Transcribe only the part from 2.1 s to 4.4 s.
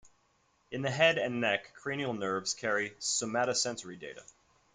nerves carry somatosensory data.